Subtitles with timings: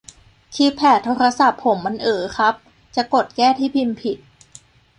[0.53, 2.53] คีย์แพดโทรศัพท์ผมมันเอ๋อครับ
[2.95, 4.17] จะกดแก้ที่พิมพ์ผิด